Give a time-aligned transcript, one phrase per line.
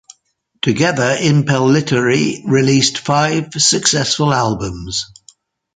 [0.63, 5.11] Together, Impellitteri released five successful albums.